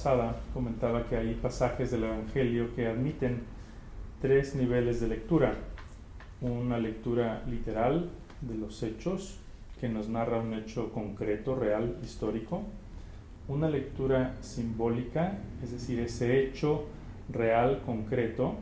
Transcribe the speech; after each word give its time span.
pasada 0.00 0.34
comentaba 0.54 1.04
que 1.04 1.14
hay 1.14 1.34
pasajes 1.34 1.90
del 1.90 2.04
Evangelio 2.04 2.74
que 2.74 2.86
admiten 2.86 3.42
tres 4.22 4.54
niveles 4.54 4.98
de 4.98 5.08
lectura. 5.08 5.52
Una 6.40 6.78
lectura 6.78 7.42
literal 7.46 8.08
de 8.40 8.54
los 8.54 8.82
hechos, 8.82 9.38
que 9.78 9.90
nos 9.90 10.08
narra 10.08 10.38
un 10.38 10.54
hecho 10.54 10.90
concreto, 10.90 11.54
real, 11.54 11.98
histórico. 12.02 12.62
Una 13.46 13.68
lectura 13.68 14.36
simbólica, 14.40 15.36
es 15.62 15.72
decir, 15.72 16.00
ese 16.00 16.44
hecho 16.44 16.86
real, 17.30 17.82
concreto, 17.84 18.54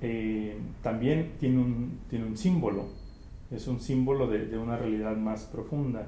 eh, 0.00 0.58
también 0.80 1.32
tiene 1.40 1.58
un, 1.58 1.98
tiene 2.08 2.24
un 2.24 2.36
símbolo, 2.36 2.86
es 3.50 3.66
un 3.66 3.80
símbolo 3.80 4.28
de, 4.28 4.56
una 4.56 4.76
realidad 4.76 5.16
más 5.16 5.42
profunda. 5.46 6.06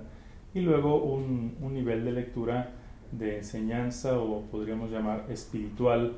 Y 0.55 0.61
luego 0.61 1.03
un, 1.03 1.57
un, 1.61 1.75
nivel 1.75 2.05
de 2.05 2.13
lectura 2.13 2.80
de 3.13 3.39
enseñanza 3.39 4.19
o 4.19 4.43
podríamos 4.43 4.91
llamar 4.91 5.27
espiritual 5.31 6.15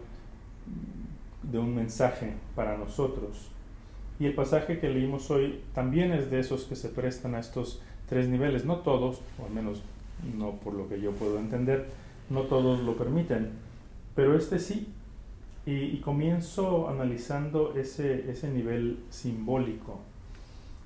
de 1.43 1.59
un 1.59 1.75
mensaje 1.75 2.35
para 2.55 2.77
nosotros. 2.77 3.49
Y 4.21 4.27
el 4.27 4.35
pasaje 4.35 4.79
que 4.79 4.89
leímos 4.89 5.31
hoy 5.31 5.61
también 5.75 6.13
es 6.13 6.31
de 6.31 6.41
esos 6.41 6.65
que 6.65 6.77
se 6.77 6.89
prestan 6.89 7.35
a 7.35 7.41
estos 7.41 7.81
tres 8.09 8.29
niveles. 8.29 8.65
No 8.65 8.79
todos, 8.79 9.21
o 9.41 9.47
al 9.47 9.53
menos 9.53 9.83
no 10.39 10.53
por 10.53 10.75
lo 10.75 10.89
que 10.89 11.01
yo 11.01 11.13
puedo 11.13 11.39
entender, 11.39 11.87
no 12.31 12.43
todos 12.43 12.81
lo 12.81 12.97
permiten, 12.97 13.51
pero 14.15 14.37
este 14.37 14.59
sí. 14.59 14.89
Y, 15.65 15.99
comienzo 15.99 16.89
analizando 16.89 17.75
ese, 17.77 18.29
ese 18.29 18.51
nivel 18.51 18.99
simbólico. 19.11 20.01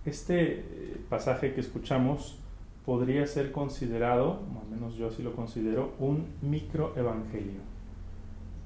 Este 0.04 0.60
eh, 0.60 0.96
pasaje 1.08 1.54
que 1.54 1.62
escuchamos 1.62 2.36
podría 2.86 3.26
ser 3.26 3.52
considerado, 3.52 4.40
al 4.62 4.70
menos 4.70 4.96
yo 4.96 5.08
así 5.08 5.22
lo 5.22 5.34
considero, 5.34 5.92
un 5.98 6.26
microevangelio. 6.40 7.60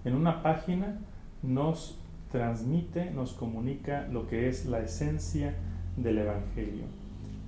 En 0.04 0.14
una 0.14 0.42
página 0.42 0.98
nos 1.42 1.98
transmite, 2.30 3.10
nos 3.10 3.32
comunica 3.32 4.06
lo 4.08 4.26
que 4.26 4.48
es 4.48 4.66
la 4.66 4.80
esencia 4.80 5.54
del 5.96 6.18
Evangelio. 6.18 6.84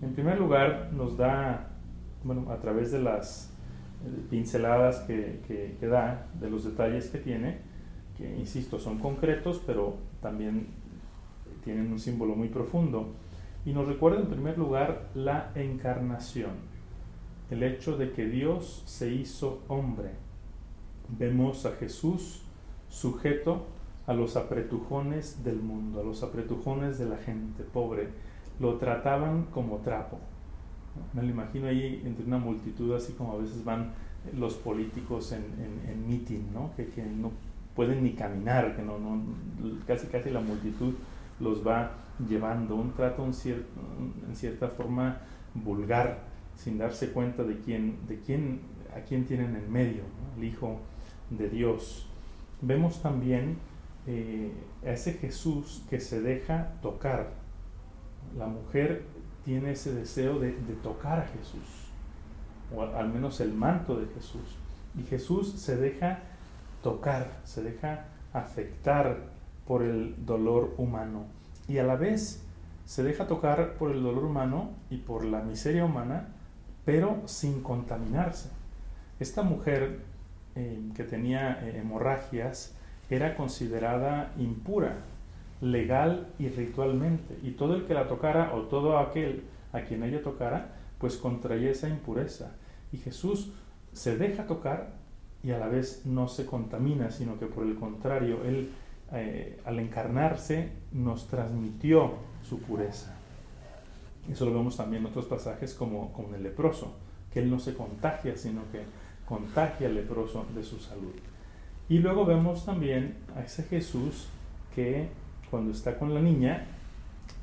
En 0.01 0.15
primer 0.15 0.39
lugar, 0.39 0.91
nos 0.93 1.17
da, 1.17 1.69
bueno, 2.25 2.51
a 2.51 2.57
través 2.57 2.91
de 2.91 3.01
las 3.01 3.51
eh, 4.05 4.23
pinceladas 4.31 5.01
que, 5.01 5.41
que, 5.79 5.87
da, 5.87 6.27
de 6.41 6.51
los 6.51 6.65
detalles 6.65 7.09
que 7.09 7.19
tiene, 7.19 7.59
que 8.17 8.37
insisto, 8.37 8.79
son 8.79 8.99
concretos, 8.99 9.63
pero 9.65 9.97
también 10.21 10.67
tienen 11.65 11.93
un 11.93 11.99
símbolo 11.99 12.35
muy 12.35 12.49
profundo. 12.49 13.13
Y 13.65 13.73
nos 13.73 13.87
recuerda 13.87 14.21
en 14.21 14.27
primer 14.27 14.59
lugar 14.59 15.09
la 15.15 15.53
encarnación, 15.55 16.51
el 17.51 17.63
hecho 17.63 17.97
de 17.97 18.13
que 18.13 18.27
Dios 18.27 18.83
se 18.87 19.13
hizo 19.13 19.63
hombre. 19.69 20.11
Vemos 21.09 21.65
a 21.67 21.73
Jesús 21.73 22.43
sujeto 22.89 23.67
a 24.07 24.15
los 24.15 24.37
apretujones 24.37 25.45
del 25.45 25.61
mundo, 25.61 26.01
a 26.01 26.05
los 26.05 26.23
apretujones 26.23 26.99
de 26.99 27.07
la 27.07 27.19
gente 27.19 27.63
pobre. 27.63 28.09
Lo 28.59 28.79
trataban 28.79 29.45
como 29.53 29.79
trapo. 29.79 30.19
Me 31.15 31.23
lo 31.23 31.29
imagino 31.29 31.69
ahí 31.69 32.03
entre 32.05 32.25
una 32.25 32.39
multitud, 32.39 32.95
así 32.95 33.13
como 33.13 33.35
a 33.35 33.39
veces 33.39 33.65
van 33.65 33.93
los 34.37 34.55
políticos 34.55 35.33
en, 35.33 35.45
en, 35.89 36.09
meeting, 36.09 36.53
¿no? 36.53 36.71
Que, 36.77 36.87
que, 36.87 37.03
no 37.03 37.33
pueden 37.75 38.05
ni 38.05 38.13
caminar, 38.13 38.77
que 38.77 38.83
no, 38.83 38.99
no, 38.99 39.21
casi 39.87 40.07
casi 40.09 40.31
la 40.31 40.41
multitud 40.41 40.95
los 41.41 41.67
va 41.67 41.93
llevando. 42.29 42.77
Un 42.77 42.93
trato 42.93 43.25
en 43.25 43.35
cierta 44.35 44.69
forma 44.69 45.19
vulgar, 45.55 46.21
sin 46.57 46.79
darse 46.79 47.13
cuenta 47.13 47.43
de 47.43 47.59
quién, 47.59 47.99
de 48.07 48.21
quién, 48.21 48.61
a 48.97 49.01
quién 49.01 49.25
tienen 49.27 49.57
en 49.57 49.71
medio, 49.71 50.03
el 50.37 50.45
Hijo 50.45 50.79
de 51.31 51.49
Dios. 51.49 52.07
Vemos 52.61 53.03
también 53.03 53.57
eh, 54.07 54.53
a 54.85 54.91
ese 54.91 55.15
Jesús 55.15 55.83
que 55.89 56.01
se 56.01 56.21
deja 56.21 56.73
tocar. 56.83 57.31
La 58.37 58.47
mujer 58.47 59.05
tiene 59.45 59.73
ese 59.73 59.95
deseo 59.95 60.39
de, 60.39 60.53
tocar 60.83 61.21
a 61.21 61.27
Jesús, 61.27 61.91
o 62.75 62.83
al 62.83 63.09
menos 63.09 63.41
el 63.41 63.53
manto 63.53 63.99
de 63.99 64.07
Jesús. 64.15 64.57
Y 64.99 65.03
Jesús 65.05 65.53
se 65.53 65.77
deja 65.77 66.21
tocar, 66.83 67.41
se 67.45 67.63
deja 67.63 68.07
afectar 68.33 69.32
por 69.67 69.83
el 69.83 70.25
dolor 70.25 70.75
humano. 70.77 71.25
Y 71.69 71.79
a 71.79 71.85
la 71.85 71.97
vez 71.97 72.45
se 72.85 73.03
deja 73.03 73.27
tocar 73.27 73.75
por 73.75 73.91
el 73.91 74.03
dolor 74.03 74.25
humano 74.25 74.71
y 74.91 74.99
por 74.99 75.25
la 75.25 75.41
miseria 75.43 75.85
humana, 75.85 76.29
pero 76.85 77.23
sin 77.27 77.63
contaminarse. 77.63 78.51
Esta 79.21 79.43
mujer 79.43 80.01
eh, 80.55 80.79
que 80.95 81.05
tenía 81.05 81.65
eh, 81.65 81.79
hemorragias, 81.79 82.75
era 83.09 83.37
considerada 83.37 84.33
impura, 84.39 84.97
legal 85.61 86.29
y 86.39 86.49
ritualmente, 86.49 87.39
y 87.43 87.53
todo 87.53 87.75
el 87.75 87.87
que 87.87 87.95
la 87.95 88.09
tocara 88.09 88.55
o 88.55 88.63
todo 88.63 88.99
aquel 88.99 89.45
a 89.73 89.83
quien 89.83 90.03
ella 90.03 90.23
tocara, 90.23 90.73
pues 90.99 91.17
contraía 91.17 91.71
esa 91.71 91.89
impureza. 91.89 92.53
Y 92.93 92.99
Jesús 92.99 93.53
se 93.93 94.17
deja 94.19 94.47
tocar 94.47 94.95
y 95.43 95.53
a 95.53 95.59
la 95.59 95.69
vez 95.69 96.05
no 96.05 96.29
se 96.29 96.45
contamina, 96.45 97.11
sino 97.11 97.39
que 97.39 97.47
por 97.47 97.65
el 97.65 97.77
contrario, 97.77 98.45
Él 98.45 98.71
eh, 99.13 99.61
al 99.65 99.79
encarnarse 99.79 100.71
nos 100.93 101.29
transmitió 101.29 102.15
su 102.43 102.61
pureza. 102.61 103.15
Eso 104.31 104.47
lo 104.47 104.55
vemos 104.55 104.77
también 104.77 105.03
en 105.03 105.11
otros 105.11 105.27
pasajes 105.27 105.75
como 105.75 106.13
con 106.13 106.35
el 106.35 106.43
leproso, 106.43 106.95
que 107.33 107.41
Él 107.41 107.51
no 107.51 107.59
se 107.59 107.75
contagia, 107.75 108.37
sino 108.37 108.63
que 108.71 108.83
contagia 109.27 109.89
al 109.89 109.95
leproso 109.95 110.47
de 110.55 110.63
su 110.63 110.79
salud. 110.79 111.15
Y 111.89 111.99
luego 111.99 112.25
vemos 112.25 112.65
también 112.65 113.17
a 113.37 113.43
ese 113.43 113.65
Jesús 113.65 114.29
que 114.75 115.09
cuando 115.51 115.73
está 115.73 115.99
con 115.99 116.15
la 116.15 116.21
niña, 116.21 116.67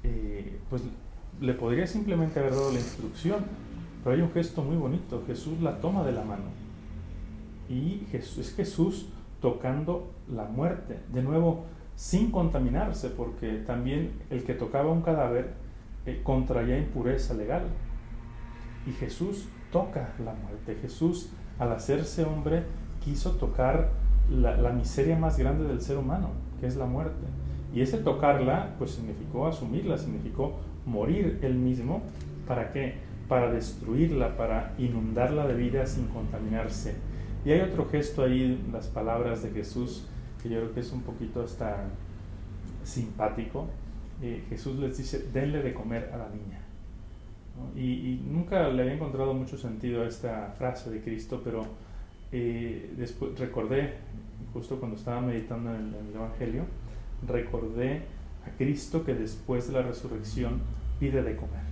eh, 0.04 0.60
pues 0.70 0.82
le 1.40 1.54
podría 1.54 1.86
simplemente 1.86 2.40
haber 2.40 2.54
dado 2.54 2.72
la 2.72 2.80
instrucción, 2.80 3.46
pero 4.04 4.16
hay 4.16 4.22
un 4.22 4.32
gesto 4.32 4.64
muy 4.64 4.78
bonito, 4.78 5.24
Jesús 5.28 5.62
la 5.62 5.80
toma 5.80 6.04
de 6.04 6.14
la 6.14 6.24
mano. 6.24 6.46
Y 7.70 8.08
Jesús, 8.12 8.40
es 8.40 8.56
Jesús 8.56 9.10
tocando 9.42 10.12
la 10.34 10.46
muerte, 10.46 11.00
de 11.14 11.24
nuevo, 11.24 11.66
sin 11.96 12.32
contaminarse, 12.32 13.10
porque 13.10 13.58
también 13.66 14.12
el 14.30 14.44
que 14.44 14.54
tocaba 14.54 14.92
un 14.92 15.02
cadáver 15.02 15.54
eh, 16.06 16.22
contraía 16.24 16.78
impureza 16.78 17.34
legal. 17.34 17.64
Y 18.88 18.92
Jesús 18.92 19.50
toca 19.72 20.14
la 20.24 20.34
muerte. 20.34 20.78
Jesús, 20.82 21.30
al 21.58 21.72
hacerse 21.74 22.24
hombre, 22.24 22.64
quiso 23.04 23.32
tocar 23.32 23.92
la, 24.30 24.72
miseria 24.72 25.18
más 25.18 25.38
grande 25.38 25.68
del 25.68 25.82
ser 25.82 25.98
humano, 25.98 26.30
que 26.60 26.68
es 26.68 26.76
la 26.76 26.86
muerte. 26.86 27.26
Y 27.74 27.82
ese 27.82 27.98
tocarla, 27.98 28.76
pues 28.78 28.92
significó 28.92 29.48
asumirla, 29.48 29.98
significó 29.98 30.60
morir 30.86 31.40
él 31.42 31.56
mismo. 31.56 32.02
¿Para 32.48 32.72
qué? 32.72 32.96
Para 33.28 33.52
destruirla, 33.52 34.38
para 34.38 34.74
inundarla 34.78 35.46
de 35.48 35.54
vida 35.54 35.86
sin 35.86 36.08
contaminarse. 36.08 36.96
Y 37.46 37.52
hay 37.52 37.62
otro 37.62 37.88
gesto 37.88 38.24
ahí, 38.24 38.66
las 38.72 38.88
palabras 38.88 39.44
de 39.44 39.52
Jesús, 39.52 40.08
que 40.42 40.50
yo 40.50 40.60
creo 40.60 40.74
que 40.74 40.80
es 40.80 40.92
un 40.92 41.02
poquito 41.02 41.44
hasta 41.44 41.86
simpático. 42.84 43.68
Eh, 44.22 44.44
Jesús 44.50 44.78
les 44.80 44.98
dice, 44.98 45.30
denle 45.34 45.62
de 45.62 45.74
comer 45.74 46.12
a 46.14 46.18
la 46.18 46.30
niña. 46.30 46.60
Y, 47.76 47.82
y, 47.82 48.26
nunca 48.30 48.70
le 48.70 48.84
había 48.84 48.94
encontrado 48.94 49.34
mucho 49.34 49.58
sentido 49.58 50.04
a 50.04 50.08
esta 50.08 50.54
frase 50.58 50.90
de 50.90 51.02
Cristo, 51.02 51.42
pero 51.44 51.66
eh, 52.32 52.94
después 52.96 53.38
recordé, 53.40 53.96
justo 54.54 54.80
cuando 54.80 54.98
estaba 54.98 55.20
meditando 55.22 55.74
en 55.74 55.94
el, 55.94 56.16
Evangelio, 56.16 56.64
recordé 57.28 58.04
a 58.46 58.56
Cristo 58.58 59.04
que 59.04 59.16
después 59.16 59.68
de 59.68 59.74
la 59.74 59.82
resurrección 59.82 60.62
pide 61.00 61.24
de 61.24 61.36
comer, 61.36 61.64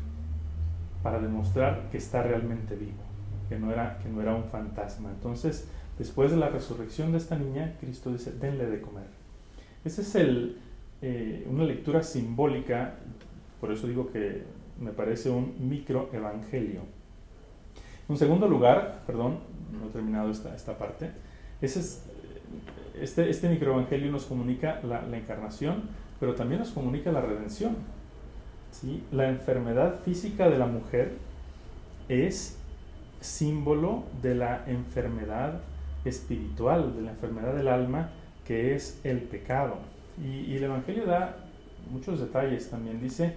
para 1.03 1.19
demostrar 1.19 1.89
que 1.91 1.97
está 1.97 2.23
realmente 2.23 2.75
vivo, 2.75 3.03
que 3.49 3.59
no 3.59 3.71
era, 3.71 3.99
que 3.99 4.09
no 4.09 4.21
era 4.21 4.33
un 4.33 4.45
fantasma. 4.45 5.09
Entonces, 5.11 5.67
después 5.97 6.31
de 6.31 6.37
la 6.37 6.49
resurrección 6.49 7.11
de 7.11 7.17
esta 7.17 7.37
niña, 7.37 7.75
Cristo 7.79 8.11
dice, 8.11 8.31
denle 8.31 8.65
de 8.65 8.81
comer. 8.81 9.07
Esa 9.83 10.01
es 10.01 10.15
eh, 11.01 11.47
una 11.49 11.63
lectura 11.63 12.03
simbólica, 12.03 12.95
por 13.59 13.71
eso 13.71 13.87
digo 13.87 14.11
que 14.11 14.43
me 14.79 14.91
parece 14.91 15.29
un 15.29 15.55
microevangelio. 15.59 16.81
En 18.09 18.17
segundo 18.17 18.47
lugar, 18.47 19.03
perdón, 19.05 19.39
no 19.79 19.87
he 19.87 19.91
terminado 19.91 20.31
esta, 20.31 20.55
esta 20.55 20.77
parte, 20.77 21.11
ese 21.61 21.79
es, 21.79 22.03
este, 23.01 23.29
este 23.29 23.49
microevangelio 23.49 24.11
nos 24.11 24.25
comunica 24.25 24.79
la, 24.83 25.01
la, 25.01 25.17
encarnación, 25.17 25.83
pero 26.19 26.35
también 26.35 26.59
nos 26.59 26.71
comunica 26.71 27.11
la 27.11 27.21
redención. 27.21 27.75
¿sí? 28.71 29.03
La 29.11 29.29
enfermedad 29.29 29.99
física 30.01 30.49
de 30.49 30.57
la 30.57 30.65
mujer 30.65 31.13
es 32.09 32.57
símbolo 33.19 34.03
de 34.21 34.35
la 34.35 34.63
enfermedad 34.67 35.61
espiritual, 36.07 36.95
de 36.95 37.01
la 37.03 37.11
enfermedad 37.11 37.55
del 37.55 37.67
alma, 37.67 38.09
que 38.45 38.75
es 38.75 38.99
el 39.03 39.19
pecado. 39.21 39.75
Y, 40.23 40.55
el 40.55 40.63
Evangelio 40.63 41.05
da 41.05 41.37
muchos 41.91 42.19
detalles 42.19 42.69
también. 42.69 43.01
Dice 43.01 43.33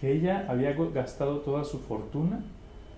que 0.00 0.12
ella 0.12 0.46
había 0.48 0.72
gastado 0.72 1.38
toda 1.38 1.64
su 1.64 1.78
fortuna 1.80 2.40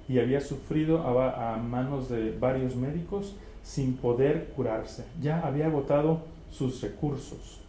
y 0.09 0.19
había 0.19 0.41
sufrido 0.41 1.03
a, 1.03 1.57
manos 1.57 2.09
de 2.09 2.37
varios 2.39 2.77
médicos 2.77 3.35
sin 3.63 3.97
poder 3.97 4.53
curarse. 4.55 5.05
Ya 5.21 5.41
había 5.41 5.67
agotado 5.67 6.23
sus 6.51 6.81
recursos. 6.81 7.61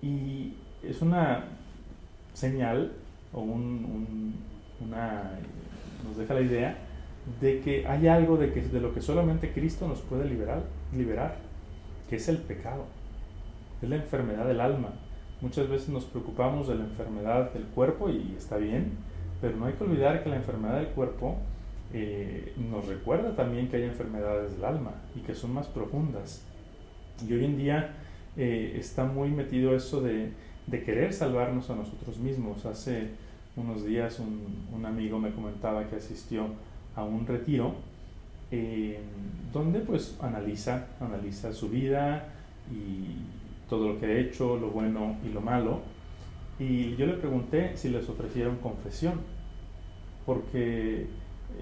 Y 0.00 0.54
es 0.82 1.02
una 1.02 1.44
señal 2.34 2.92
o 3.32 3.40
un, 3.40 4.34
una, 4.80 5.38
nos 6.04 6.16
deja 6.16 6.34
la 6.34 6.40
idea 6.40 6.78
de 7.40 7.60
que 7.60 7.86
hay 7.86 8.08
algo 8.08 8.36
de, 8.36 8.52
que, 8.52 8.62
de 8.62 8.80
lo 8.80 8.92
que 8.94 9.00
solamente 9.00 9.52
Cristo 9.52 9.86
nos 9.86 10.00
puede 10.00 10.28
liberar, 10.28 10.62
liberar, 10.96 11.36
que 12.08 12.16
es 12.16 12.28
el 12.28 12.38
pecado, 12.38 12.84
es 13.80 13.88
la 13.88 13.96
enfermedad 13.96 14.46
del 14.46 14.60
alma. 14.60 14.90
Muchas 15.40 15.68
veces 15.68 15.88
nos 15.88 16.04
preocupamos 16.04 16.68
de 16.68 16.76
la 16.76 16.84
enfermedad 16.84 17.52
del 17.52 17.64
cuerpo 17.64 18.08
y 18.08 18.34
está 18.36 18.56
bien, 18.56 18.92
pero 19.40 19.56
no 19.56 19.66
hay 19.66 19.72
que 19.74 19.84
olvidar 19.84 20.22
que 20.22 20.30
la 20.30 20.36
enfermedad 20.36 20.76
del 20.76 20.88
cuerpo 20.88 21.36
eh, 21.92 22.54
nos 22.70 22.86
recuerda 22.86 23.34
también 23.36 23.68
que 23.68 23.76
hay 23.76 23.82
enfermedades 23.82 24.54
del 24.54 24.64
alma 24.64 24.92
y 25.14 25.20
que 25.20 25.34
son 25.34 25.52
más 25.52 25.66
profundas. 25.66 26.42
Y 27.26 27.32
hoy 27.32 27.44
en 27.44 27.58
día 27.58 27.94
eh, 28.36 28.76
está 28.78 29.04
muy 29.04 29.30
metido 29.30 29.76
eso 29.76 30.00
de, 30.00 30.32
de, 30.66 30.82
querer 30.84 31.12
salvarnos 31.12 31.70
a 31.70 31.76
nosotros 31.76 32.18
mismos. 32.18 32.64
Hace 32.64 33.10
unos 33.56 33.84
días 33.84 34.20
un, 34.20 34.86
amigo 34.86 35.18
me 35.18 35.32
comentaba 35.32 35.86
que 35.86 35.96
asistió 35.96 36.46
a 36.94 37.04
un 37.04 37.26
retiro 37.26 37.74
eh, 38.50 39.00
donde 39.50 39.80
pues 39.80 40.16
analiza, 40.20 40.88
analiza 41.00 41.52
su 41.54 41.70
vida 41.70 42.28
y 42.70 43.16
todo 43.68 43.88
lo 43.88 43.98
que 43.98 44.06
ha 44.06 44.18
hecho, 44.18 44.58
lo 44.58 44.68
bueno 44.68 45.16
y 45.24 45.32
lo 45.32 45.40
malo. 45.40 45.80
Y 46.58 46.94
yo 46.96 47.06
le 47.06 47.14
pregunté 47.14 47.76
si 47.76 47.88
les 47.88 48.06
ofrecieron 48.08 48.56
confesión, 48.58 49.20
porque 50.26 51.06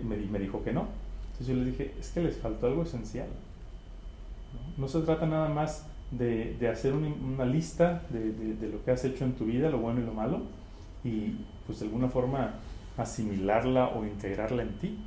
me, 0.02 0.38
dijo 0.38 0.64
que 0.64 0.72
no. 0.72 0.88
Entonces 1.32 1.46
yo 1.46 1.54
les 1.54 1.66
dije, 1.66 1.94
es 1.98 2.10
que 2.10 2.22
les 2.22 2.36
faltó 2.36 2.66
algo 2.66 2.82
esencial. 2.82 3.28
No, 4.76 4.88
se 4.88 5.00
trata 5.02 5.26
nada 5.26 5.48
más 5.48 5.86
de, 6.10 6.56
de 6.58 6.68
hacer 6.68 6.92
una 6.92 7.44
lista 7.44 8.02
de, 8.10 8.32
de, 8.32 8.68
lo 8.68 8.84
que 8.84 8.90
has 8.90 9.04
hecho 9.04 9.24
en 9.24 9.34
tu 9.34 9.44
vida, 9.44 9.70
lo 9.70 9.78
bueno 9.78 10.00
y 10.00 10.04
lo 10.04 10.12
malo, 10.12 10.42
y 11.04 11.36
pues 11.66 11.78
de 11.78 11.86
alguna 11.86 12.08
forma 12.08 12.54
asimilarla 12.96 13.90
o 13.90 14.04
integrarla 14.04 14.62
en 14.62 14.72
ti. 14.78 14.98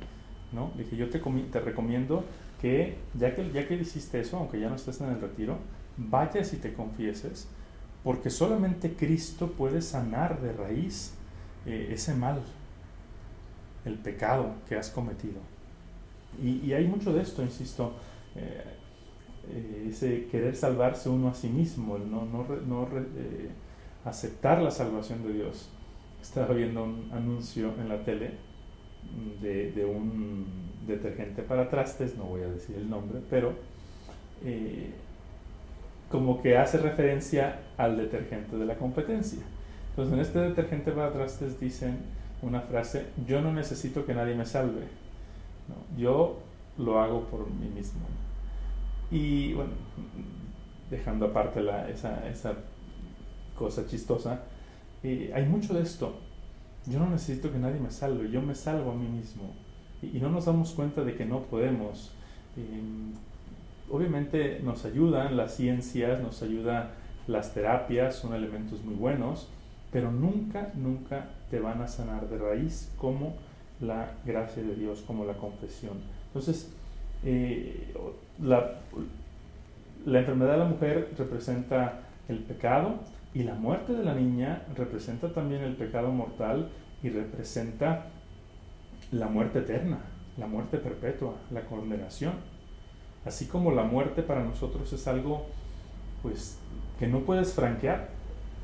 ¿No? 0.54 0.72
Dije, 0.76 0.96
yo 0.96 1.10
te, 1.10 1.18
te 1.18 1.60
recomiendo 1.60 2.24
que 2.60 2.96
ya, 3.18 3.34
que 3.34 3.50
ya 3.52 3.66
que 3.66 3.74
hiciste 3.74 4.20
eso, 4.20 4.38
aunque 4.38 4.60
ya 4.60 4.68
no 4.68 4.76
estés 4.76 5.00
en 5.00 5.10
el 5.10 5.20
retiro, 5.20 5.58
vayas 5.96 6.52
y 6.52 6.56
te 6.56 6.72
confieses, 6.72 7.48
porque 8.02 8.30
solamente 8.30 8.94
Cristo 8.94 9.52
puede 9.52 9.82
sanar 9.82 10.40
de 10.40 10.52
raíz 10.52 11.14
eh, 11.66 11.90
ese 11.92 12.14
mal, 12.14 12.42
el 13.84 13.94
pecado 13.94 14.54
que 14.68 14.76
has 14.76 14.90
cometido. 14.90 15.40
Y, 16.42 16.72
hay 16.72 16.86
mucho 16.86 17.12
de 17.12 17.22
esto, 17.22 17.42
insisto, 17.42 17.92
eh, 18.34 18.64
eh, 19.48 19.86
ese 19.88 20.26
querer 20.26 20.56
salvarse 20.56 21.08
uno 21.08 21.28
a 21.28 21.34
sí 21.34 21.48
mismo, 21.48 21.96
el 21.96 22.10
no, 22.10 22.24
no, 22.24 22.44
no 22.66 22.88
aceptar 24.04 24.60
la 24.60 24.70
salvación 24.70 25.22
de 25.22 25.32
Dios. 25.32 25.68
Estaba 26.20 26.54
viendo 26.54 26.84
un 26.84 27.10
anuncio 27.12 27.72
en 27.78 27.88
la 27.88 28.02
tele 28.02 28.32
de, 29.40 29.72
de, 29.72 29.84
un 29.84 30.46
detergente 30.86 31.42
para 31.42 31.68
trastes, 31.68 32.16
no 32.16 32.24
voy 32.24 32.42
a 32.42 32.48
decir 32.48 32.76
el 32.76 32.88
nombre, 32.88 33.20
pero 33.30 33.54
como 36.10 36.42
que 36.42 36.58
hace 36.58 36.78
referencia 36.78 37.60
al 37.76 37.96
detergente 37.96 38.56
de 38.56 38.66
la 38.66 38.76
competencia. 38.76 39.42
Entonces, 39.90 40.14
en 40.14 40.20
este 40.20 40.38
detergente 40.40 40.92
para 40.92 41.12
trastes 41.12 41.58
dicen 41.58 41.98
una 42.42 42.60
frase, 42.60 43.06
yo 43.26 43.40
no 43.40 43.52
necesito 43.52 44.04
que 44.04 44.14
nadie 44.14 44.34
me 44.34 44.44
salve, 44.44 44.82
yo 45.96 46.38
lo 46.78 47.00
hago 47.00 47.24
por 47.24 47.48
mí 47.50 47.68
mismo. 47.68 48.00
Y 49.10 49.52
bueno, 49.54 49.72
dejando 50.90 51.26
aparte 51.26 51.62
la, 51.62 51.88
esa, 51.88 52.28
esa, 52.28 52.54
cosa 53.56 53.86
chistosa, 53.86 54.40
eh, 55.02 55.32
hay 55.34 55.46
mucho 55.46 55.74
de 55.74 55.82
esto. 55.82 56.16
Yo 56.86 56.98
no 56.98 57.08
necesito 57.08 57.50
que 57.50 57.58
nadie 57.58 57.80
me 57.80 57.90
salve, 57.90 58.30
yo 58.30 58.42
me 58.42 58.54
salvo 58.54 58.92
a 58.92 58.94
mí 58.94 59.08
mismo. 59.08 59.44
Y, 60.02 60.18
no 60.18 60.28
nos 60.28 60.44
damos 60.44 60.72
cuenta 60.72 61.02
de 61.02 61.14
que 61.14 61.24
no 61.24 61.42
podemos. 61.42 62.12
Em, 62.56 63.12
obviamente 63.90 64.60
nos 64.62 64.84
ayudan 64.84 65.36
las 65.36 65.54
ciencias, 65.54 66.20
nos 66.20 66.42
ayudan 66.42 66.90
las 67.26 67.54
terapias, 67.54 68.16
son 68.16 68.34
elementos 68.34 68.84
muy 68.84 68.94
buenos, 68.94 69.48
pero 69.90 70.12
nunca, 70.12 70.72
nunca 70.74 71.30
te 71.50 71.58
van 71.58 71.80
a 71.80 71.88
sanar 71.88 72.28
de 72.28 72.38
raíz 72.38 72.92
como 72.98 73.34
la 73.80 74.12
gracia 74.24 74.62
de 74.62 74.74
Dios, 74.74 75.02
como 75.06 75.24
la 75.24 75.34
confesión. 75.34 75.98
Entonces, 76.26 76.70
eh, 77.24 77.94
la, 78.42 78.80
la 80.04 80.18
enfermedad 80.18 80.52
de 80.52 80.58
la 80.58 80.64
mujer 80.66 81.14
representa 81.16 82.00
el 82.28 82.40
pecado 82.40 82.96
y 83.34 83.42
la 83.42 83.54
muerte 83.54 83.92
de 83.92 84.04
la 84.04 84.14
niña 84.14 84.62
representa 84.76 85.32
también 85.32 85.62
el 85.62 85.74
pecado 85.74 86.12
mortal 86.12 86.68
y 87.02 87.10
representa 87.10 88.06
la 89.10 89.26
muerte 89.26 89.58
eterna, 89.58 89.98
la 90.38 90.46
muerte 90.46 90.78
perpetua, 90.78 91.34
la 91.50 91.62
condenación. 91.62 92.34
Así 93.24 93.46
como 93.46 93.72
la 93.72 93.82
muerte 93.82 94.22
para 94.22 94.44
nosotros 94.44 94.92
es 94.92 95.08
algo 95.08 95.46
pues 96.22 96.58
que 96.98 97.08
no 97.08 97.20
puedes 97.20 97.52
franquear, 97.52 98.08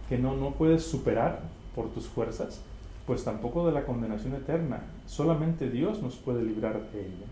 que 0.08 0.18
no, 0.18 0.36
no 0.36 0.52
puedes 0.52 0.84
superar 0.84 1.40
por 1.74 1.90
tus 1.90 2.06
fuerzas, 2.06 2.62
pues 3.06 3.24
tampoco 3.24 3.66
de 3.66 3.72
la 3.72 3.84
condenación 3.84 4.34
eterna. 4.34 4.82
Solamente 5.06 5.68
Dios 5.68 6.00
nos 6.00 6.16
puede 6.16 6.44
librar 6.44 6.80
de 6.92 7.00
ella. 7.00 7.26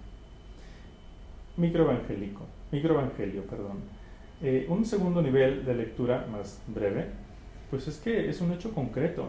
Microevangélico, 1.56 2.42
microevangelio, 2.72 3.42
perdón. 3.44 3.78
Eh, 4.42 4.66
un 4.68 4.84
segundo 4.84 5.22
nivel 5.22 5.64
de 5.64 5.74
lectura 5.74 6.26
más 6.30 6.60
breve, 6.68 7.06
pues 7.70 7.88
es 7.88 7.98
que 7.98 8.28
es 8.28 8.40
un 8.40 8.52
hecho 8.52 8.72
concreto. 8.72 9.28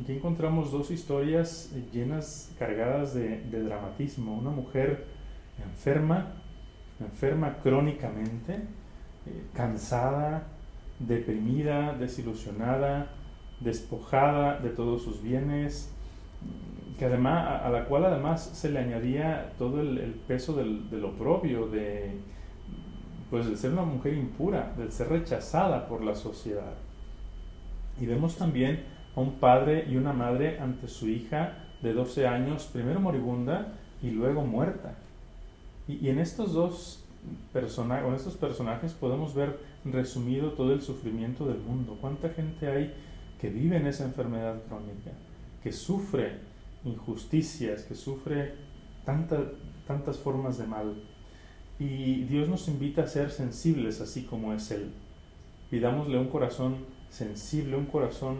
Aquí 0.00 0.12
encontramos 0.12 0.72
dos 0.72 0.90
historias 0.90 1.72
llenas, 1.92 2.52
cargadas 2.58 3.14
de, 3.14 3.40
dramatismo. 3.50 4.36
Una 4.36 4.50
mujer 4.50 5.06
enferma 5.62 6.34
enferma 7.00 7.58
crónicamente, 7.62 8.54
eh, 8.54 9.46
cansada, 9.52 10.44
deprimida, 10.98 11.94
desilusionada, 11.94 13.10
despojada 13.60 14.58
de 14.60 14.70
todos 14.70 15.02
sus 15.02 15.22
bienes, 15.22 15.92
que 16.98 17.06
además, 17.06 17.62
a, 17.62 17.70
la 17.70 17.86
cual 17.86 18.04
además 18.04 18.42
se 18.42 18.70
le 18.70 18.78
añadía 18.78 19.52
todo 19.58 19.80
el, 19.80 20.14
peso 20.28 20.54
del, 20.54 20.88
del, 20.90 21.04
oprobio, 21.04 21.66
de, 21.66 22.20
pues, 23.30 23.48
de 23.48 23.56
ser 23.56 23.72
una 23.72 23.82
mujer 23.82 24.14
impura, 24.14 24.72
de 24.76 24.90
ser 24.90 25.08
rechazada 25.08 25.88
por 25.88 26.04
la 26.04 26.14
sociedad. 26.14 26.74
Y 28.00 28.06
vemos 28.06 28.36
también 28.36 28.84
a 29.14 29.20
un 29.20 29.34
padre 29.34 29.86
y 29.88 29.96
una 29.96 30.12
madre 30.12 30.58
ante 30.58 30.88
su 30.88 31.08
hija 31.08 31.58
de 31.82 31.92
12 31.92 32.26
años, 32.26 32.68
primero 32.72 33.00
moribunda 33.00 33.74
y 34.02 34.10
luego 34.10 34.42
muerta. 34.42 34.96
Y, 35.86 36.08
en 36.08 36.18
estos 36.18 36.54
dos 36.54 37.04
personajes, 37.52 38.92
podemos 38.92 39.34
ver 39.34 39.58
resumido 39.84 40.52
todo 40.52 40.72
el 40.72 40.80
sufrimiento 40.82 41.46
del 41.46 41.58
mundo. 41.58 41.98
¿Cuánta 42.00 42.30
gente 42.30 42.70
hay 42.70 42.94
que 43.40 43.50
vive 43.50 43.76
en 43.76 43.86
esa 43.86 44.04
enfermedad 44.04 44.62
crónica, 44.68 45.10
que 45.62 45.72
sufre 45.72 46.38
injusticias, 46.84 47.82
que 47.82 47.94
sufre 47.94 48.54
tantas 49.04 50.16
formas 50.18 50.58
de 50.58 50.66
mal? 50.66 50.94
Y 51.78 52.24
Dios 52.24 52.48
nos 52.48 52.68
invita 52.68 53.02
a 53.02 53.06
ser 53.06 53.30
sensibles 53.30 54.00
así 54.00 54.22
como 54.22 54.52
es 54.54 54.70
Él. 54.70 54.90
Pidámosle 55.74 56.18
un 56.18 56.28
corazón 56.28 56.76
sensible, 57.10 57.76
un 57.76 57.86
corazón 57.86 58.36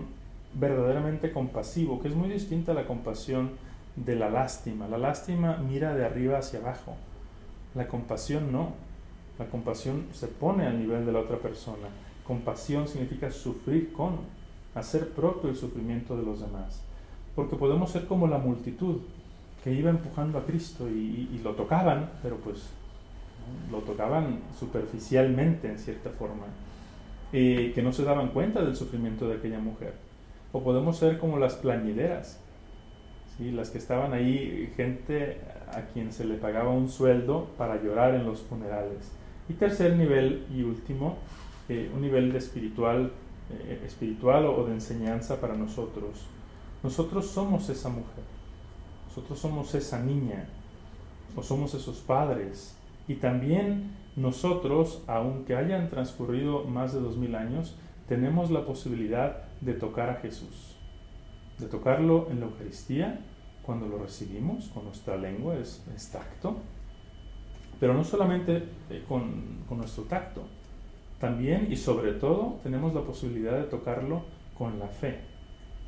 verdaderamente 0.55 1.33
compasivo, 1.33 2.01
que 2.01 2.07
es 2.07 2.15
muy 2.15 2.29
distinta 2.29 2.71
a 2.71 2.77
la 2.77 2.87
compasión 2.87 3.51
de 3.97 4.15
la 4.15 4.31
lástima. 4.31 4.87
La 4.87 4.99
lástima 4.99 5.57
mira 5.57 5.97
de 5.97 6.07
arriba 6.07 6.39
hacia 6.39 6.61
abajo 6.61 6.95
la 7.75 7.89
compasión 7.89 8.53
no. 8.53 8.69
La 9.37 9.47
compasión 9.47 10.07
se 10.13 10.29
pone 10.29 10.65
al 10.65 10.79
nivel 10.79 11.05
de 11.05 11.11
la 11.11 11.19
otra 11.19 11.39
persona. 11.39 11.89
Compasión 12.25 12.87
significa 12.87 13.33
sufrir 13.33 13.93
con, 13.93 14.19
hacer 14.77 15.11
propio 15.11 15.51
el 15.51 15.57
sufrimiento 15.57 16.17
de 16.17 16.23
los 16.23 16.39
demás. 16.39 16.83
Porque 17.35 17.57
podemos 17.57 17.91
ser 17.91 18.07
como 18.07 18.29
la 18.29 18.39
multitud 18.39 18.99
que 19.65 19.73
iba 19.73 19.91
empujando 19.91 20.39
a 20.39 20.45
Cristo 20.45 20.89
y, 20.89 21.41
lo 21.43 21.55
tocaban, 21.55 22.13
pero 22.23 22.37
pues 22.37 22.69
lo 23.73 23.79
tocaban 23.79 24.39
superficialmente 24.57 25.69
en 25.69 25.81
cierta 25.81 26.11
forma, 26.11 26.47
que 27.35 27.83
no 27.83 27.93
se 27.93 28.05
daban 28.05 28.29
cuenta 28.29 28.63
del 28.63 28.77
sufrimiento 28.77 29.27
de 29.27 29.37
aquella 29.37 29.59
mujer. 29.59 29.95
O 30.53 30.63
podemos 30.63 30.99
ser 30.99 31.19
como 31.19 31.37
las 31.37 31.55
plañideras, 31.55 32.39
¿sí? 33.37 33.51
las 33.51 33.71
que 33.71 33.79
estaban 33.79 34.13
ahí, 34.13 34.73
gente 34.77 35.41
a 35.73 35.83
quien 35.93 36.13
se 36.13 36.25
le 36.25 36.35
pagaba 36.35 36.71
un 36.71 36.89
sueldo 36.89 37.49
para 37.59 37.83
llorar 37.83 38.15
en 38.15 38.25
los 38.25 38.41
funerales. 38.43 39.11
Y 39.49 39.55
tercer 39.55 39.97
nivel 39.97 40.47
y 40.55 40.63
último, 40.63 41.17
eh, 41.69 41.91
un 41.93 42.03
nivel 42.03 42.35
espiritual, 42.37 43.11
eh, 43.51 43.83
espiritual 43.85 44.47
o 44.47 44.65
de 44.67 44.75
enseñanza 44.75 45.41
para 45.41 45.55
nosotros. 45.55 46.27
Nosotros 46.85 47.27
somos 47.27 47.69
esa 47.69 47.89
mujer, 47.89 48.25
nosotros 49.09 49.41
somos 49.41 49.75
esa 49.75 50.01
niña, 50.01 50.47
o 51.35 51.43
somos 51.43 51.75
esos 51.75 51.99
padres. 51.99 52.77
Y 53.09 53.15
también 53.17 53.91
nosotros, 54.17 55.03
aunque 55.07 55.57
hayan 55.57 55.91
transcurrido 55.91 56.65
más 56.65 56.93
de 56.93 57.01
dos 57.01 57.17
mil 57.17 57.35
años, 57.35 57.77
tenemos 58.09 58.51
la 58.51 58.65
posibilidad 58.65 59.45
de 59.61 59.75
tocar 59.75 60.11
a 60.11 60.17
Jesús, 60.17 60.77
de 61.59 61.67
tocarlo 61.67 62.29
en 62.31 62.41
la 62.41 62.47
Eucaristía, 62.47 63.21
cuando 63.65 63.89
lo 63.89 63.99
recibimos 63.99 64.69
con 64.69 64.85
nuestra 64.85 65.17
lengua, 65.17 65.57
es, 65.57 65.83
tacto, 66.13 66.59
pero 67.81 67.95
no 67.95 68.05
solamente 68.05 68.65
eh, 68.91 69.05
con, 69.09 69.63
con 69.69 69.79
nuestro 69.79 70.05
tacto, 70.05 70.43
también 71.19 71.73
y 71.73 71.77
sobre 71.77 72.13
todo 72.13 72.59
tenemos 72.63 72.93
la 72.93 73.01
posibilidad 73.01 73.57
de 73.57 73.65
tocarlo 73.65 74.23
con 74.57 74.79
la 74.79 74.89
fe, 74.89 75.21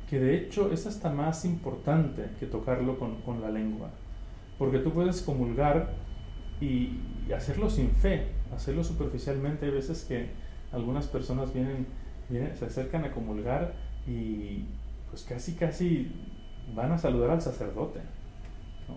que 0.09 0.19
de 0.19 0.37
hecho 0.37 0.71
es 0.71 0.87
hasta 0.87 1.11
más 1.11 1.45
importante 1.45 2.29
que 2.39 2.47
tocarlo 2.47 2.97
con, 2.97 3.21
con 3.21 3.41
la 3.41 3.49
lengua, 3.49 3.89
porque 4.57 4.79
tú 4.79 4.91
puedes 4.91 5.21
comulgar 5.21 5.93
y, 6.61 6.99
hacerlo 7.35 7.69
sin 7.69 7.91
fe, 7.91 8.27
hacerlo 8.55 8.83
superficialmente. 8.83 9.65
Hay 9.65 9.71
veces 9.71 10.05
que 10.05 10.29
algunas 10.71 11.07
personas 11.07 11.53
vienen, 11.53 11.85
vienen, 12.29 12.55
se 12.55 12.65
acercan 12.65 13.03
a 13.03 13.11
comulgar 13.11 13.73
y 14.07 14.63
pues 15.09 15.23
casi, 15.23 15.53
casi 15.53 16.11
van 16.73 16.91
a 16.91 16.97
saludar 16.97 17.31
al 17.31 17.41
sacerdote. 17.41 17.99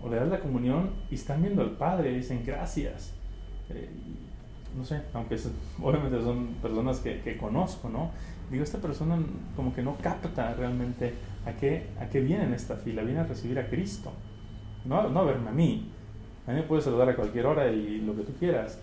O 0.01 0.09
le 0.09 0.15
dan 0.15 0.29
la 0.29 0.39
comunión 0.39 0.91
y 1.09 1.15
están 1.15 1.41
viendo 1.41 1.61
al 1.61 1.71
Padre 1.71 2.11
y 2.11 2.15
dicen 2.15 2.43
gracias. 2.45 3.13
Eh, 3.69 3.89
no 4.77 4.85
sé, 4.85 5.01
aunque 5.13 5.37
obviamente 5.81 6.21
son 6.21 6.55
personas 6.61 6.99
que, 6.99 7.19
que, 7.21 7.37
conozco, 7.37 7.89
¿no? 7.89 8.11
Digo, 8.49 8.63
esta 8.63 8.79
persona 8.79 9.17
como 9.55 9.73
que 9.73 9.81
no 9.81 9.97
capta 9.97 10.53
realmente 10.53 11.13
a 11.45 11.53
qué, 11.53 11.87
a 11.99 12.07
qué 12.07 12.21
viene 12.21 12.45
en 12.45 12.53
esta 12.53 12.75
fila, 12.75 13.01
viene 13.03 13.21
a 13.21 13.23
recibir 13.23 13.59
a 13.59 13.67
Cristo, 13.67 14.11
no, 14.85 15.09
no 15.09 15.19
a 15.19 15.23
verme 15.23 15.49
a 15.49 15.53
mí. 15.53 15.91
A 16.51 16.53
mí 16.53 16.59
me 16.59 16.67
puedes 16.67 16.83
saludar 16.83 17.07
a 17.07 17.15
cualquier 17.15 17.45
hora 17.45 17.71
y 17.71 17.99
lo 17.99 18.13
que 18.13 18.23
tú 18.23 18.33
quieras, 18.37 18.77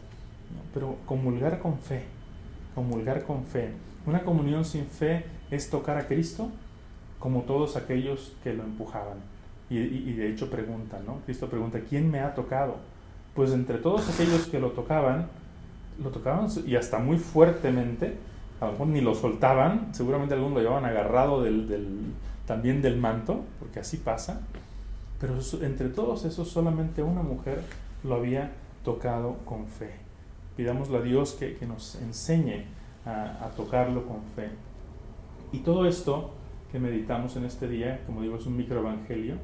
pero 0.72 0.96
comulgar 1.04 1.58
con 1.58 1.78
fe, 1.78 2.04
comulgar 2.74 3.24
con 3.24 3.44
fe. 3.44 3.72
Una 4.06 4.22
comunión 4.22 4.64
sin 4.64 4.86
fe 4.86 5.26
es 5.50 5.68
tocar 5.68 5.98
a 5.98 6.06
Cristo 6.06 6.48
como 7.18 7.42
todos 7.42 7.76
aquellos 7.76 8.32
que 8.42 8.54
lo 8.54 8.62
empujaban. 8.62 9.18
Y, 9.68 9.80
y, 9.80 10.14
de 10.14 10.30
hecho 10.30 10.48
preguntan, 10.48 11.04
¿no? 11.04 11.18
Cristo 11.26 11.50
pregunta, 11.50 11.78
¿quién 11.86 12.10
me 12.10 12.20
ha 12.20 12.34
tocado? 12.34 12.76
Pues 13.34 13.52
entre 13.52 13.76
todos 13.76 14.08
aquellos 14.08 14.46
que 14.46 14.60
lo 14.60 14.70
tocaban, 14.70 15.26
lo 16.02 16.08
tocaban 16.08 16.48
y 16.66 16.74
hasta 16.74 16.98
muy 16.98 17.18
fuertemente, 17.18 18.14
a 18.62 18.64
lo 18.64 18.72
mejor 18.72 18.86
ni 18.86 19.02
lo 19.02 19.14
soltaban, 19.14 19.94
seguramente 19.94 20.32
algunos 20.32 20.54
lo 20.54 20.60
llevaban 20.60 20.86
agarrado 20.86 21.42
del, 21.42 21.68
del, 21.68 21.86
también 22.46 22.80
del 22.80 22.96
manto, 22.96 23.44
porque 23.58 23.80
así 23.80 23.98
pasa, 23.98 24.40
pero 25.20 25.38
entre 25.62 25.88
todos 25.88 26.24
esos 26.24 26.48
solamente 26.48 27.02
una 27.02 27.22
mujer 27.22 27.62
lo 28.04 28.14
había 28.14 28.52
tocado 28.84 29.38
con 29.44 29.66
fe. 29.66 29.90
Pidámosle 30.56 30.98
a 30.98 31.02
Dios 31.02 31.32
que, 31.32 31.56
que 31.56 31.66
nos 31.66 31.96
enseñe 31.96 32.66
a, 33.04 33.50
tocarlo 33.56 34.06
con 34.06 34.22
fe. 34.36 34.50
Y 35.52 35.58
todo 35.58 35.86
esto 35.86 36.30
que 36.70 36.78
meditamos 36.78 37.36
en 37.36 37.44
este 37.44 37.68
día, 37.68 38.02
como 38.06 38.22
digo, 38.22 38.36
es 38.36 38.46
un 38.46 38.56
microevangelio, 38.56 39.36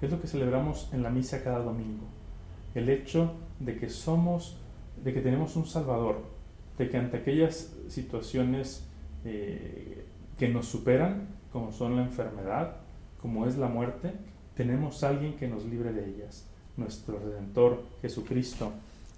es 0.00 0.10
lo 0.10 0.20
que 0.20 0.26
celebramos 0.26 0.88
en 0.92 1.02
la 1.02 1.10
misa 1.10 1.44
cada 1.44 1.60
domingo. 1.60 2.04
El 2.74 2.88
hecho 2.88 3.34
de 3.60 3.76
que 3.76 3.88
somos, 3.88 4.58
de 5.02 5.12
que 5.14 5.20
tenemos 5.20 5.54
un 5.56 5.66
Salvador, 5.66 6.22
de 6.78 6.88
que 6.88 6.96
ante 6.96 7.18
aquellas 7.18 7.76
situaciones 7.88 8.88
eh, 9.24 10.04
que 10.38 10.48
nos 10.48 10.66
superan, 10.66 11.28
como 11.52 11.70
son 11.70 11.96
la 11.96 12.02
enfermedad, 12.02 12.76
como 13.20 13.46
es 13.46 13.56
la 13.56 13.68
muerte, 13.68 14.12
tenemos 14.56 15.02
alguien 15.02 15.34
que 15.34 15.48
nos 15.48 15.64
libre 15.64 15.92
de 15.92 16.08
ellas, 16.08 16.46
nuestro 16.76 17.18
Redentor 17.18 17.82
Jesucristo. 18.02 18.72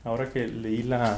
Ahora 0.04 0.30
que 0.30 0.46
leí 0.46 0.82
la, 0.82 1.16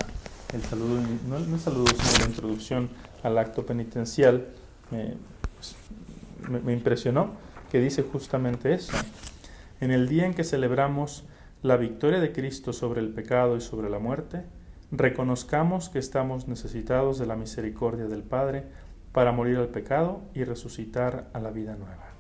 el 0.55 0.63
saludo, 0.63 1.01
no, 1.29 1.37
el 1.37 1.59
saludo, 1.59 1.87
sino 1.87 2.19
la 2.19 2.31
introducción 2.31 2.89
al 3.23 3.39
acto 3.39 3.67
penitencial, 3.67 4.47
pues, 4.91 5.77
me, 6.49 6.61
me 6.61 6.73
impresionó 6.73 7.33
que 7.71 7.81
dice 7.81 8.03
justamente 8.03 8.73
eso. 8.73 8.97
En 9.81 9.91
el 9.91 10.09
día 10.09 10.25
en 10.25 10.35
que 10.35 10.45
celebramos 10.45 11.25
la 11.63 11.77
victoria 11.77 12.21
de 12.21 12.33
Cristo 12.33 12.73
sobre 12.73 13.01
el 13.01 13.11
pecado 13.11 13.57
y 13.57 13.61
sobre 13.61 13.91
la 13.91 13.99
muerte, 13.99 14.45
reconozcamos 14.93 15.89
que 15.89 15.99
estamos 15.99 16.49
necesitados 16.49 17.19
de 17.19 17.27
la 17.27 17.37
misericordia 17.37 18.07
del 18.07 18.23
Padre 18.23 18.65
para 19.13 19.33
morir 19.33 19.57
al 19.57 19.69
pecado 19.69 20.23
y 20.35 20.45
resucitar 20.45 21.29
a 21.33 21.41
la 21.41 21.51
vida 21.51 21.75
nueva. 21.75 22.16